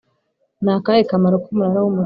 Nakahe 0.63 1.01
kamaro 1.09 1.35
k’umunara 1.43 1.79
w’umurinzi 1.83 1.99